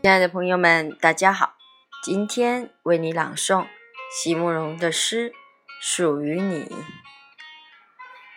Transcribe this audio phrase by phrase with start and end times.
[0.00, 1.56] 亲爱的朋友们，大家好！
[2.04, 3.66] 今天为你朗诵
[4.12, 5.30] 席慕容的诗
[5.82, 6.60] 《属于你》。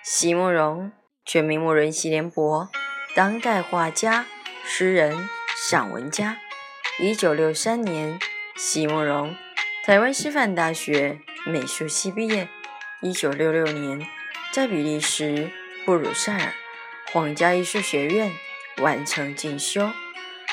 [0.04, 0.92] 席慕容，
[1.24, 2.68] 全名慕人席联博，
[3.16, 4.26] 当代画家、
[4.66, 6.40] 诗人、散文家。
[7.00, 8.20] 一九六三年，
[8.56, 9.36] 席慕容
[9.86, 12.50] 台湾师范大学美术系毕业。
[13.04, 14.02] 一九六六年，
[14.52, 15.52] 在比利时
[15.86, 16.54] 布鲁塞尔
[17.14, 18.32] 皇家艺术学院
[18.78, 19.92] 完成进修。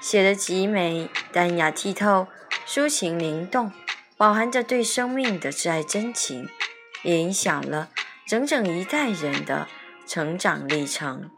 [0.00, 2.28] 写的极美，淡雅剔透，
[2.66, 3.72] 抒情灵动，
[4.16, 6.48] 饱含着对生命的挚爱真情，
[7.02, 7.90] 也影响了
[8.26, 9.68] 整整一代人的
[10.06, 11.30] 成长历程。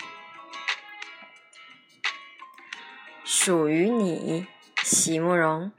[3.24, 4.46] 属于你，
[4.82, 5.72] 席慕容。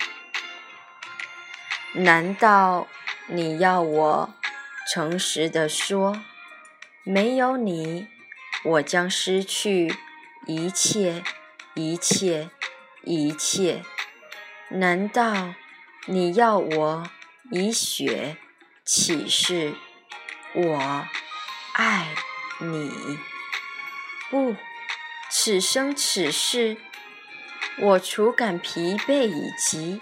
[1.94, 2.88] 难道
[3.28, 4.34] 你要我
[4.94, 6.22] 诚实的说，
[7.04, 8.08] 没有你，
[8.64, 9.94] 我将失去
[10.48, 11.24] 一切，
[11.76, 12.50] 一切？
[13.04, 13.84] 一切？
[14.70, 15.54] 难道
[16.06, 17.10] 你要我
[17.52, 18.38] 以血
[18.86, 19.74] 起誓
[20.54, 21.08] 我
[21.74, 22.08] 爱
[22.60, 23.20] 你？
[24.30, 24.56] 不，
[25.30, 26.78] 此生此世，
[27.80, 30.02] 我除感疲惫以及。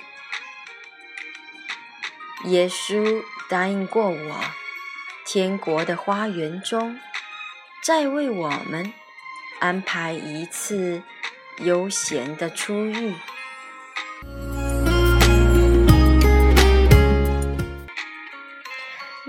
[2.46, 4.42] 耶稣答应过我，
[5.26, 7.00] 天国的花园中，
[7.84, 8.94] 再为我们
[9.60, 11.02] 安排一次。
[11.62, 13.14] 悠闲的初遇，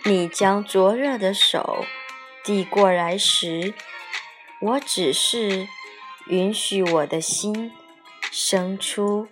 [0.05, 1.85] 你将灼热的手
[2.45, 3.75] 递过来时，
[4.61, 5.67] 我只是
[6.29, 7.73] 允许我的心
[8.31, 9.27] 伸出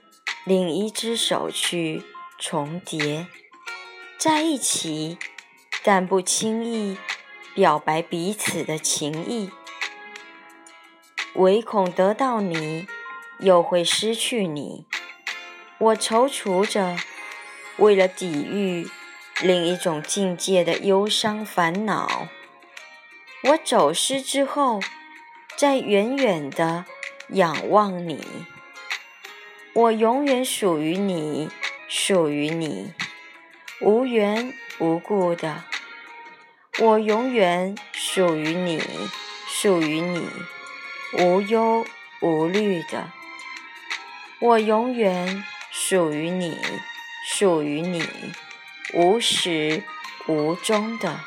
[0.44, 2.02] 另一只手去
[2.36, 3.28] 重叠
[4.18, 5.16] 在一起，
[5.84, 6.98] 但不轻易
[7.54, 9.50] 表白彼此的情意。
[11.38, 12.88] 唯恐得到你，
[13.38, 14.86] 又会失去你。
[15.78, 16.96] 我踌躇着，
[17.76, 18.88] 为了抵御
[19.40, 22.26] 另一种境界的忧伤烦恼。
[23.44, 24.80] 我走失之后，
[25.56, 26.84] 在远远的
[27.28, 28.20] 仰望你。
[29.74, 31.48] 我永远属于你，
[31.86, 32.92] 属于你，
[33.80, 35.62] 无缘无故的。
[36.80, 38.82] 我永远属于你，
[39.46, 40.26] 属于你。
[41.14, 41.86] 无忧
[42.20, 43.10] 无虑的，
[44.40, 46.58] 我永远属于你，
[47.26, 48.02] 属于你，
[48.92, 49.82] 无始
[50.26, 51.20] 无终的。